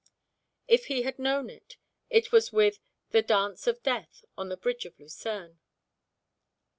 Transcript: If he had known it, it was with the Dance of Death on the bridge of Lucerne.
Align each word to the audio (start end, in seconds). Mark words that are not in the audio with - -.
If 0.67 0.87
he 0.87 1.03
had 1.03 1.19
known 1.19 1.47
it, 1.51 1.77
it 2.09 2.31
was 2.31 2.51
with 2.51 2.79
the 3.11 3.21
Dance 3.21 3.67
of 3.67 3.83
Death 3.83 4.25
on 4.35 4.49
the 4.49 4.57
bridge 4.57 4.83
of 4.87 4.99
Lucerne. 4.99 5.59